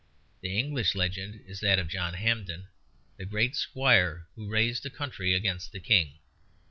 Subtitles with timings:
[0.41, 2.69] The English legend is that of John Hampden,
[3.17, 6.13] the great squire who raised a county against the King.